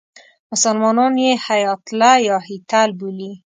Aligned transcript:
مسلمانان 0.51 1.13
یې 1.25 1.31
هیاتله 1.47 2.11
یا 2.27 2.37
هیتل 2.47 2.89
بولي. 2.99 3.31